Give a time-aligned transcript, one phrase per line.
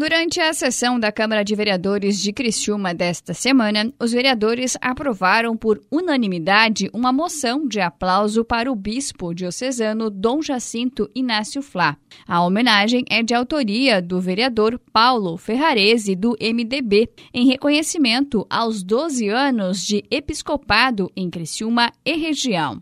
[0.00, 5.78] Durante a sessão da Câmara de Vereadores de Criciúma desta semana, os vereadores aprovaram por
[5.90, 11.98] unanimidade uma moção de aplauso para o bispo diocesano Dom Jacinto Inácio Flá.
[12.26, 19.28] A homenagem é de autoria do vereador Paulo Ferrarese, do MDB, em reconhecimento aos 12
[19.28, 22.80] anos de episcopado em Criciúma e região.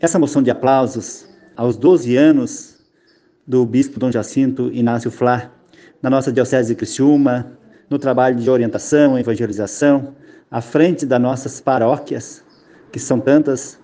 [0.00, 1.24] Essa moção de aplausos
[1.56, 2.84] aos 12 anos
[3.46, 5.52] do bispo Dom Jacinto Inácio Flá
[6.02, 7.52] na nossa Diocese de Criciúma,
[7.90, 10.14] no trabalho de orientação, evangelização,
[10.50, 12.44] à frente das nossas paróquias,
[12.92, 13.78] que são tantas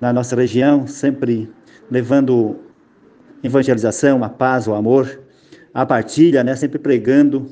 [0.00, 1.50] na nossa região, sempre
[1.90, 2.56] levando
[3.42, 5.20] evangelização, a paz, o amor,
[5.72, 6.54] a partilha, né?
[6.56, 7.50] sempre pregando,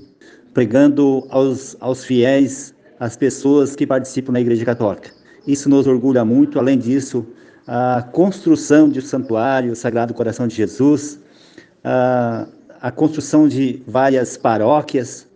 [0.52, 5.10] pregando aos, aos fiéis, às pessoas que participam na Igreja Católica.
[5.46, 7.26] Isso nos orgulha muito, além disso,
[7.66, 11.20] a construção de um santuário, o Sagrado Coração de Jesus,
[11.84, 12.46] a,
[12.80, 15.26] a construção de várias paróquias,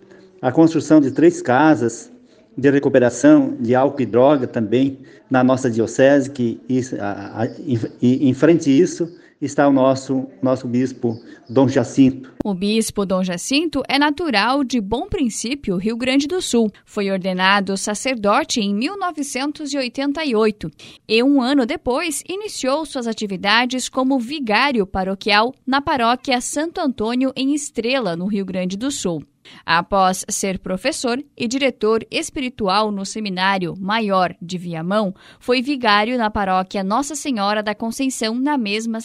[0.40, 2.10] a construção de três casas
[2.56, 4.98] de recuperação de álcool e droga também
[5.30, 6.60] na nossa diocese, que
[6.98, 9.10] a, a, e, em frente a isso
[9.41, 12.33] está o nosso, nosso bispo Dom Jacinto.
[12.44, 16.70] O bispo Dom Jacinto é natural de Bom Princípio, Rio Grande do Sul.
[16.84, 20.70] Foi ordenado sacerdote em 1988
[21.08, 27.54] e, um ano depois, iniciou suas atividades como vigário paroquial na paróquia Santo Antônio, em
[27.54, 29.25] Estrela, no Rio Grande do Sul.
[29.64, 36.84] Após ser professor e diretor espiritual no Seminário Maior de Viamão, foi vigário na paróquia
[36.84, 39.00] Nossa Senhora da Conceição, na mesma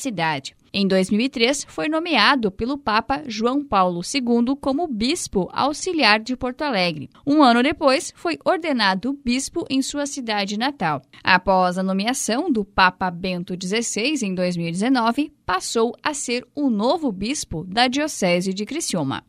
[0.73, 7.09] Em 2003, foi nomeado pelo Papa João Paulo II como bispo auxiliar de Porto Alegre.
[7.25, 11.01] Um ano depois, foi ordenado bispo em sua cidade natal.
[11.23, 17.63] Após a nomeação do Papa Bento XVI em 2019, passou a ser o novo bispo
[17.63, 19.23] da Diocese de Criciúma.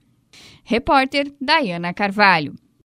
[0.65, 2.55] Repórter Dayana Carvalho.